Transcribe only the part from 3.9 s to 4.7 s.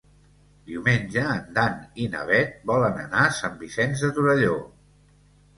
de Torelló.